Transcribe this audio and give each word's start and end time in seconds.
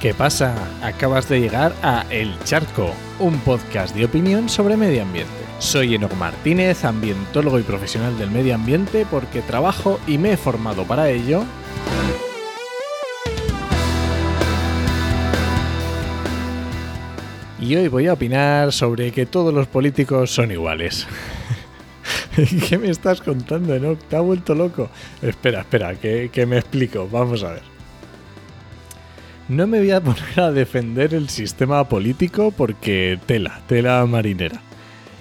¿Qué 0.00 0.12
pasa? 0.12 0.54
Acabas 0.82 1.26
de 1.26 1.40
llegar 1.40 1.72
a 1.82 2.04
El 2.10 2.38
Charco, 2.44 2.92
un 3.18 3.38
podcast 3.40 3.96
de 3.96 4.04
opinión 4.04 4.50
sobre 4.50 4.76
medio 4.76 5.02
ambiente. 5.02 5.32
Soy 5.58 5.94
Enoch 5.94 6.12
Martínez, 6.16 6.84
ambientólogo 6.84 7.58
y 7.58 7.62
profesional 7.62 8.18
del 8.18 8.30
medio 8.30 8.54
ambiente 8.54 9.06
porque 9.10 9.40
trabajo 9.40 9.98
y 10.06 10.18
me 10.18 10.32
he 10.32 10.36
formado 10.36 10.84
para 10.84 11.08
ello. 11.08 11.44
Y 17.58 17.74
hoy 17.74 17.88
voy 17.88 18.06
a 18.06 18.12
opinar 18.12 18.72
sobre 18.72 19.12
que 19.12 19.24
todos 19.24 19.54
los 19.54 19.66
políticos 19.66 20.30
son 20.30 20.52
iguales. 20.52 21.06
¿Qué 22.68 22.76
me 22.76 22.90
estás 22.90 23.22
contando, 23.22 23.74
Enoch? 23.74 23.98
¿Te 23.98 24.16
ha 24.16 24.20
vuelto 24.20 24.54
loco? 24.54 24.90
Espera, 25.22 25.60
espera, 25.60 25.94
que, 25.94 26.28
que 26.30 26.44
me 26.44 26.58
explico. 26.58 27.08
Vamos 27.10 27.42
a 27.42 27.52
ver. 27.52 27.75
No 29.48 29.68
me 29.68 29.78
voy 29.78 29.92
a 29.92 30.00
poner 30.00 30.40
a 30.40 30.50
defender 30.50 31.14
el 31.14 31.28
sistema 31.28 31.88
político 31.88 32.50
porque 32.50 33.18
tela, 33.26 33.60
tela 33.68 34.04
marinera. 34.04 34.60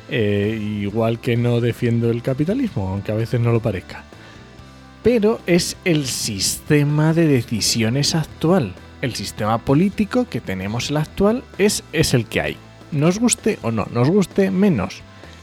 Eh, 0.09 0.59
igual 0.81 1.20
que 1.20 1.38
no 1.38 1.61
defiendo 1.61 2.09
el 2.09 2.23
capitalismo, 2.23 2.89
aunque 2.89 3.11
a 3.11 3.15
veces 3.15 3.39
no 3.39 3.51
lo 3.51 3.59
parezca. 3.59 4.04
Pero 5.04 5.40
es 5.45 5.77
el 5.85 6.07
sistema 6.07 7.13
de 7.13 7.27
decisiones 7.27 8.15
actual. 8.15 8.73
El 9.01 9.13
sistema 9.13 9.59
político 9.59 10.27
que 10.27 10.41
tenemos 10.41 10.89
el 10.89 10.98
actual 10.98 11.43
es, 11.60 11.84
es 11.93 12.15
el 12.15 12.26
que 12.26 12.41
hay. 12.41 12.57
Nos 12.91 13.20
guste 13.20 13.60
o 13.62 13.70
no, 13.70 13.87
nos 13.91 14.10
guste 14.10 14.49
menos. 14.49 15.01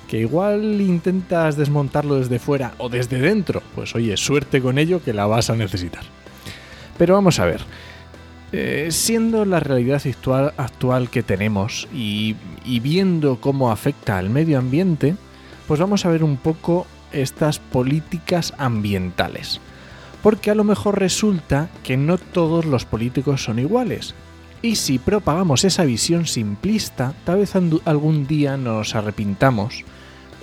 Que 0.08 0.19
igual 0.19 0.80
intentas 0.80 1.56
desmontarlo 1.56 2.17
desde 2.17 2.41
fuera 2.41 2.74
o 2.78 2.89
desde 2.89 3.20
dentro. 3.20 3.62
Pues 3.77 3.94
oye, 3.94 4.17
suerte 4.17 4.61
con 4.61 4.78
ello 4.78 5.00
que 5.05 5.12
la 5.12 5.27
vas 5.27 5.50
a 5.50 5.56
necesitar. 5.56 6.02
Pero 6.98 7.14
vamos 7.14 7.39
a 7.39 7.46
ver. 7.46 7.61
Eh, 8.55 8.89
siendo 8.91 9.47
la 9.47 9.61
realidad 9.61 10.03
actual, 10.58 11.08
que 11.08 11.22
tenemos 11.22 11.89
y, 11.95 12.36
viendo 12.83 13.41
cómo 13.41 13.70
afecta 13.70 14.19
al 14.19 14.28
medio 14.28 14.58
ambiente, 14.58 15.17
pues 15.67 15.81
vamos 15.81 16.05
a 16.05 16.11
ver 16.11 16.22
un 16.22 16.36
poco 16.36 16.86
estas 17.12 17.58
políticas 17.58 18.53
ambientales. 18.58 19.61
Porque 20.23 20.50
a 20.50 20.55
lo 20.55 20.64
mejor 20.64 21.00
resulta 21.00 21.70
que 21.83 21.97
no 21.97 22.19
todos 22.19 22.67
los 22.67 22.84
políticos 22.84 23.42
son 23.42 23.58
iguales. 23.58 24.14
Y 24.61 24.77
si 24.77 24.98
propagamos 24.98 25.64
esa 25.64 25.84
visión 25.84 26.27
simplista, 26.27 27.14
tal 27.25 27.39
vez 27.39 27.55
algún 27.56 28.27
día 28.27 28.56
nos 28.58 28.95
arrepintamos 28.95 29.84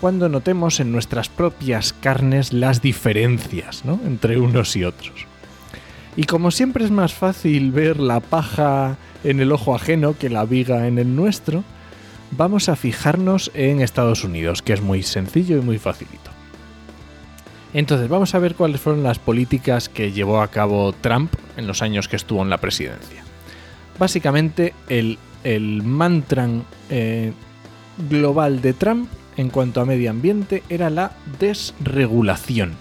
cuando 0.01 0.29
notemos 0.29 0.79
en 0.79 0.91
nuestras 0.91 1.29
propias 1.29 1.93
carnes 1.93 2.53
las 2.53 2.81
diferencias 2.81 3.83
entre 4.05 4.39
unos 4.39 4.75
y 4.75 4.83
otros. 4.83 5.27
Y 6.19 6.25
como 6.25 6.51
siempre 6.51 6.83
es 6.83 6.91
más 6.91 7.13
fácil 7.13 7.71
ver 7.71 7.97
la 7.97 8.19
paja 8.19 8.97
en 9.23 9.39
el 9.39 9.53
ojo 9.53 9.73
ajeno 9.73 10.17
que 10.17 10.29
la 10.29 10.43
viga 10.43 10.85
en 10.85 10.99
el 10.99 11.15
nuestro, 11.15 11.63
vamos 12.31 12.67
a 12.67 12.75
fijarnos 12.75 13.51
en 13.53 13.79
Estados 13.79 14.25
Unidos, 14.25 14.61
que 14.61 14.73
es 14.73 14.81
muy 14.81 15.01
sencillo 15.01 15.57
y 15.57 15.61
muy 15.61 15.77
facilito. 15.77 16.29
Entonces, 17.73 18.09
vamos 18.09 18.35
a 18.35 18.39
ver 18.39 18.55
cuáles 18.55 18.81
fueron 18.81 19.01
las 19.01 19.17
políticas 19.17 19.87
que 19.87 20.11
llevó 20.11 20.41
a 20.41 20.49
cabo 20.49 20.91
Trump 20.91 21.33
en 21.55 21.67
los 21.67 21.81
años 21.81 22.09
que 22.09 22.17
estuvo 22.17 22.41
en 22.41 22.49
la 22.49 22.57
presidencia. 22.57 23.23
Básicamente, 23.97 24.73
el, 24.89 25.17
el 25.45 25.83
mantra 25.83 26.49
eh, 26.89 27.31
global 28.09 28.61
de 28.61 28.73
Trump 28.73 29.09
en 29.37 29.49
cuanto 29.49 29.79
a 29.79 29.85
medio 29.85 30.11
ambiente 30.11 30.63
era 30.67 30.89
la 30.89 31.13
desregulación. 31.39 32.73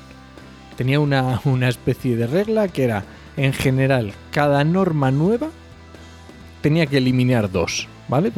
Tenía 0.76 0.98
una, 0.98 1.40
una 1.44 1.68
especie 1.68 2.16
de 2.16 2.26
regla 2.26 2.66
que 2.66 2.82
era 2.82 3.04
en 3.38 3.52
general, 3.52 4.12
cada 4.32 4.64
norma 4.64 5.10
nueva 5.12 5.48
tenía 6.60 6.86
que 6.86 6.98
eliminar 6.98 7.50
dos, 7.50 7.86
¿vale? 8.08 8.32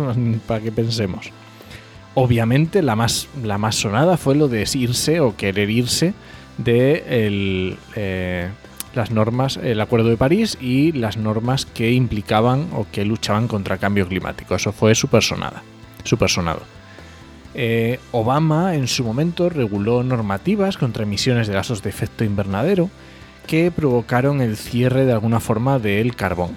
Para 0.46 0.60
que 0.60 0.70
pensemos. 0.70 1.32
Obviamente 2.14 2.82
la 2.82 2.96
más, 2.96 3.28
la 3.42 3.56
más 3.56 3.76
sonada 3.76 4.18
fue 4.18 4.34
lo 4.34 4.48
de 4.48 4.68
irse 4.74 5.20
o 5.20 5.36
querer 5.36 5.70
irse 5.70 6.12
de 6.58 7.02
eh, 7.96 8.48
las 8.94 9.10
normas, 9.10 9.56
el 9.56 9.80
Acuerdo 9.80 10.10
de 10.10 10.18
París 10.18 10.58
y 10.60 10.92
las 10.92 11.16
normas 11.16 11.64
que 11.64 11.92
implicaban 11.92 12.68
o 12.74 12.86
que 12.92 13.06
luchaban 13.06 13.48
contra 13.48 13.76
el 13.76 13.80
cambio 13.80 14.06
climático. 14.06 14.54
Eso 14.54 14.72
fue 14.72 14.94
súper 14.94 15.22
sonada, 15.22 15.62
super 16.04 16.28
sonado. 16.28 16.60
Eh, 17.54 17.98
Obama 18.12 18.74
en 18.74 18.86
su 18.86 19.02
momento 19.02 19.48
reguló 19.48 20.02
normativas 20.02 20.76
contra 20.76 21.04
emisiones 21.04 21.48
de 21.48 21.54
gases 21.54 21.82
de 21.82 21.88
efecto 21.88 22.22
invernadero 22.22 22.90
que 23.50 23.72
provocaron 23.72 24.40
el 24.42 24.56
cierre 24.56 25.04
de 25.06 25.12
alguna 25.12 25.40
forma 25.40 25.80
del 25.80 26.14
carbón. 26.14 26.56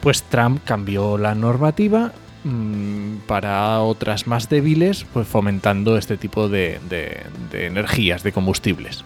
Pues 0.00 0.22
Trump 0.22 0.60
cambió 0.64 1.18
la 1.18 1.34
normativa 1.34 2.12
mmm, 2.44 3.16
para 3.26 3.80
otras 3.80 4.28
más 4.28 4.48
débiles, 4.48 5.04
pues 5.12 5.26
fomentando 5.26 5.98
este 5.98 6.16
tipo 6.16 6.48
de, 6.48 6.78
de, 6.88 7.24
de 7.50 7.66
energías, 7.66 8.22
de 8.22 8.30
combustibles. 8.30 9.02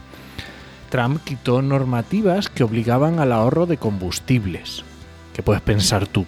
Trump 0.91 1.25
quitó 1.25 1.63
normativas 1.63 2.51
que 2.51 2.63
obligaban 2.63 3.19
al 3.19 3.33
ahorro 3.33 3.65
de 3.65 3.79
combustibles. 3.79 4.85
¿Qué 5.33 5.43
puedes 5.43 5.63
pensar 5.63 6.07
tú? 6.07 6.27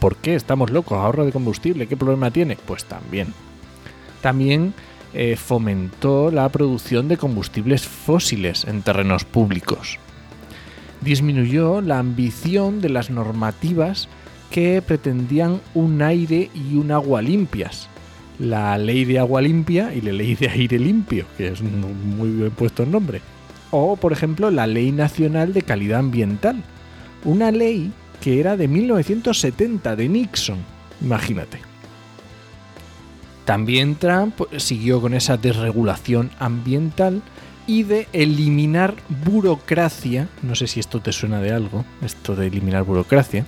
¿Por 0.00 0.16
qué 0.16 0.36
estamos 0.36 0.70
locos? 0.70 0.96
¿Ahorro 0.96 1.26
de 1.26 1.32
combustible? 1.32 1.86
¿Qué 1.86 1.98
problema 1.98 2.30
tiene? 2.30 2.56
Pues 2.56 2.86
también. 2.86 3.34
También 4.22 4.72
eh, 5.20 5.34
fomentó 5.34 6.30
la 6.30 6.48
producción 6.48 7.08
de 7.08 7.16
combustibles 7.16 7.88
fósiles 7.88 8.64
en 8.64 8.82
terrenos 8.82 9.24
públicos. 9.24 9.98
Disminuyó 11.00 11.80
la 11.80 11.98
ambición 11.98 12.80
de 12.80 12.88
las 12.88 13.10
normativas 13.10 14.08
que 14.52 14.80
pretendían 14.80 15.60
un 15.74 16.02
aire 16.02 16.50
y 16.54 16.76
un 16.76 16.92
agua 16.92 17.20
limpias. 17.20 17.88
La 18.38 18.78
ley 18.78 19.04
de 19.04 19.18
agua 19.18 19.42
limpia 19.42 19.92
y 19.92 20.02
la 20.02 20.12
ley 20.12 20.36
de 20.36 20.50
aire 20.50 20.78
limpio, 20.78 21.26
que 21.36 21.48
es 21.48 21.62
muy 21.62 22.30
bien 22.30 22.52
puesto 22.52 22.84
el 22.84 22.92
nombre. 22.92 23.20
O, 23.72 23.96
por 23.96 24.12
ejemplo, 24.12 24.52
la 24.52 24.68
Ley 24.68 24.92
Nacional 24.92 25.52
de 25.52 25.62
Calidad 25.62 25.98
Ambiental. 25.98 26.62
Una 27.24 27.50
ley 27.50 27.90
que 28.20 28.38
era 28.38 28.56
de 28.56 28.68
1970, 28.68 29.96
de 29.96 30.08
Nixon. 30.08 30.58
Imagínate. 31.02 31.67
También 33.48 33.94
Trump 33.94 34.42
siguió 34.58 35.00
con 35.00 35.14
esa 35.14 35.38
desregulación 35.38 36.30
ambiental 36.38 37.22
y 37.66 37.82
de 37.84 38.06
eliminar 38.12 38.94
burocracia, 39.24 40.28
no 40.42 40.54
sé 40.54 40.66
si 40.66 40.80
esto 40.80 41.00
te 41.00 41.12
suena 41.12 41.40
de 41.40 41.52
algo, 41.52 41.86
esto 42.02 42.36
de 42.36 42.48
eliminar 42.48 42.82
burocracia, 42.82 43.46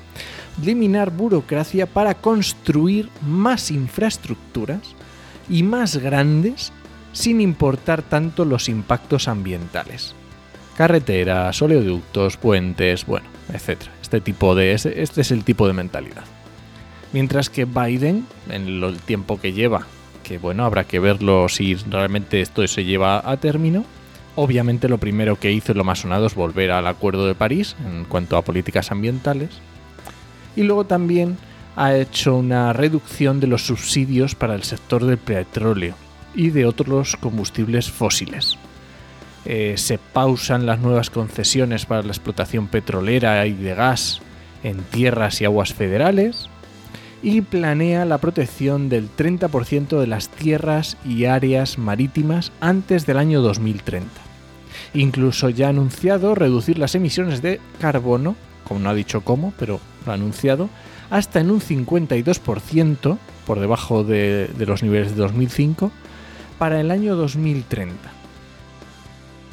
eliminar 0.62 1.10
burocracia 1.10 1.84
para 1.84 2.14
construir 2.14 3.10
más 3.20 3.70
infraestructuras 3.70 4.80
y 5.50 5.64
más 5.64 5.98
grandes 5.98 6.72
sin 7.12 7.42
importar 7.42 8.00
tanto 8.00 8.46
los 8.46 8.70
impactos 8.70 9.28
ambientales. 9.28 10.14
Carreteras, 10.78 11.60
oleoductos, 11.60 12.38
puentes, 12.38 13.04
bueno, 13.04 13.26
etc. 13.52 13.82
Este, 14.00 14.22
tipo 14.22 14.54
de, 14.54 14.72
este 14.72 15.20
es 15.20 15.30
el 15.30 15.44
tipo 15.44 15.66
de 15.66 15.74
mentalidad. 15.74 16.24
Mientras 17.12 17.50
que 17.50 17.64
Biden, 17.64 18.26
en 18.48 18.82
el 18.82 18.96
tiempo 18.98 19.40
que 19.40 19.52
lleva, 19.52 19.86
que 20.22 20.38
bueno, 20.38 20.64
habrá 20.64 20.84
que 20.84 21.00
verlo 21.00 21.48
si 21.48 21.74
realmente 21.74 22.40
esto 22.40 22.66
se 22.68 22.84
lleva 22.84 23.28
a 23.28 23.36
término. 23.36 23.84
Obviamente 24.36 24.88
lo 24.88 24.98
primero 24.98 25.34
que 25.34 25.50
hizo 25.50 25.72
y 25.72 25.74
lo 25.74 25.82
más 25.82 26.04
es 26.04 26.34
volver 26.34 26.70
al 26.70 26.86
Acuerdo 26.86 27.26
de 27.26 27.34
París 27.34 27.74
en 27.84 28.04
cuanto 28.04 28.36
a 28.36 28.42
políticas 28.42 28.92
ambientales. 28.92 29.50
Y 30.54 30.62
luego 30.62 30.84
también 30.84 31.36
ha 31.74 31.96
hecho 31.96 32.36
una 32.36 32.72
reducción 32.72 33.40
de 33.40 33.48
los 33.48 33.66
subsidios 33.66 34.36
para 34.36 34.54
el 34.54 34.62
sector 34.62 35.04
del 35.04 35.18
petróleo 35.18 35.94
y 36.34 36.50
de 36.50 36.66
otros 36.66 37.16
combustibles 37.16 37.90
fósiles. 37.90 38.56
Eh, 39.46 39.74
se 39.78 39.98
pausan 39.98 40.66
las 40.66 40.78
nuevas 40.78 41.10
concesiones 41.10 41.86
para 41.86 42.02
la 42.02 42.12
explotación 42.12 42.68
petrolera 42.68 43.46
y 43.46 43.54
de 43.54 43.74
gas 43.74 44.20
en 44.62 44.78
tierras 44.84 45.40
y 45.40 45.46
aguas 45.46 45.72
federales 45.72 46.49
y 47.22 47.42
planea 47.42 48.04
la 48.04 48.18
protección 48.18 48.88
del 48.88 49.08
30% 49.14 50.00
de 50.00 50.06
las 50.06 50.28
tierras 50.28 50.96
y 51.04 51.26
áreas 51.26 51.78
marítimas 51.78 52.52
antes 52.60 53.06
del 53.06 53.18
año 53.18 53.42
2030. 53.42 54.08
Incluso 54.94 55.50
ya 55.50 55.66
ha 55.66 55.70
anunciado 55.70 56.34
reducir 56.34 56.78
las 56.78 56.94
emisiones 56.94 57.42
de 57.42 57.60
carbono, 57.80 58.36
como 58.64 58.80
no 58.80 58.90
ha 58.90 58.94
dicho 58.94 59.20
cómo, 59.22 59.52
pero 59.58 59.80
lo 60.06 60.12
ha 60.12 60.14
anunciado, 60.14 60.68
hasta 61.10 61.40
en 61.40 61.50
un 61.50 61.60
52% 61.60 63.18
por 63.46 63.60
debajo 63.60 64.04
de, 64.04 64.48
de 64.56 64.66
los 64.66 64.82
niveles 64.82 65.10
de 65.10 65.16
2005 65.16 65.90
para 66.58 66.80
el 66.80 66.90
año 66.90 67.16
2030. 67.16 67.94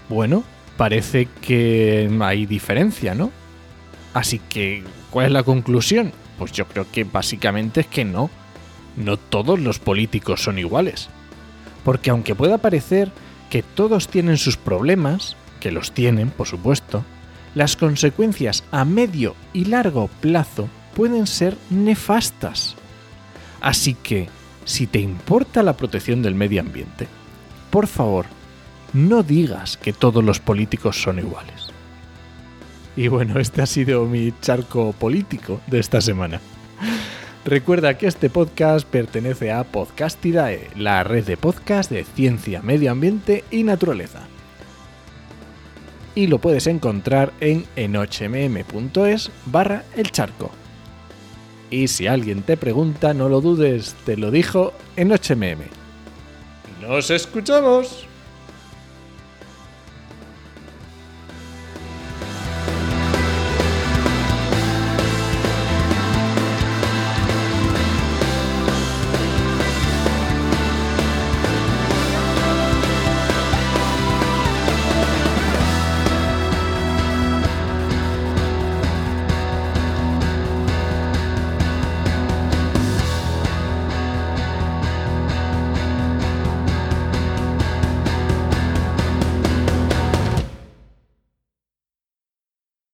Bueno, 0.10 0.44
parece 0.78 1.28
que 1.42 2.10
hay 2.22 2.46
diferencia, 2.46 3.14
¿no? 3.16 3.32
Así 4.14 4.40
que, 4.40 4.84
¿cuál 5.10 5.28
es 5.28 5.32
la 5.32 5.44
conclusión? 5.44 6.14
Pues 6.38 6.52
yo 6.52 6.68
creo 6.68 6.86
que 6.92 7.04
básicamente 7.04 7.82
es 7.82 7.88
que 7.88 8.06
no. 8.06 8.30
No 8.96 9.18
todos 9.18 9.60
los 9.60 9.80
políticos 9.80 10.44
son 10.44 10.60
iguales. 10.60 11.10
Porque 11.84 12.10
aunque 12.10 12.36
pueda 12.36 12.58
parecer 12.58 13.12
que 13.50 13.64
todos 13.64 14.08
tienen 14.08 14.38
sus 14.38 14.58
problemas, 14.58 15.36
que 15.60 15.72
los 15.72 15.92
tienen, 15.92 16.30
por 16.32 16.48
supuesto, 16.48 17.04
las 17.56 17.76
consecuencias 17.76 18.64
a 18.72 18.86
medio 18.86 19.36
y 19.54 19.66
largo 19.66 20.10
plazo 20.22 20.68
pueden 20.96 21.28
ser 21.28 21.58
nefastas. 21.70 22.76
Así 23.62 23.94
que, 23.96 24.30
si 24.66 24.88
te 24.88 25.00
importa 25.00 25.64
la 25.64 25.78
protección 25.78 26.22
del 26.22 26.36
medio 26.36 26.62
ambiente, 26.62 27.08
por 27.70 27.88
favor, 27.88 28.26
no 28.94 29.24
digas 29.24 29.78
que 29.78 29.94
todos 29.94 30.24
los 30.24 30.40
políticos 30.40 31.02
son 31.02 31.20
iguales. 31.20 31.77
Y 32.98 33.10
bueno, 33.10 33.40
este 33.40 33.62
ha 33.62 33.68
sido 33.68 34.06
mi 34.06 34.34
charco 34.42 34.92
político 34.92 35.62
de 35.68 35.80
esta 35.80 36.02
semana. 36.02 36.42
Recuerda 37.46 37.96
que 37.96 38.08
este 38.08 38.30
podcast 38.32 38.88
pertenece 38.88 39.52
a 39.52 39.64
Podcastidae, 39.64 40.72
la 40.76 41.04
red 41.04 41.24
de 41.24 41.38
podcast 41.38 41.92
de 41.92 42.04
ciencia, 42.04 42.64
medio 42.64 42.92
ambiente 42.92 43.44
y 43.52 43.64
naturaleza. 43.64 44.28
Y 46.16 46.26
lo 46.26 46.40
puedes 46.40 46.66
encontrar 46.66 47.32
en 47.40 47.66
enochmm.es 47.76 49.30
barra 49.46 49.84
el 49.96 50.12
charco. 50.12 50.50
Y 51.70 51.90
si 51.90 52.08
alguien 52.08 52.42
te 52.42 52.58
pregunta, 52.58 53.14
no 53.14 53.30
lo 53.30 53.42
dudes, 53.42 53.96
te 54.06 54.18
lo 54.18 54.32
dijo 54.32 54.74
en 54.96 55.12
HMM. 55.12 55.68
¡Nos 56.82 57.12
escuchamos! 57.12 58.07